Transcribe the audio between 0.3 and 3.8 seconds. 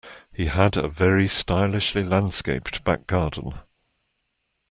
He had a very stylishly landscaped back garden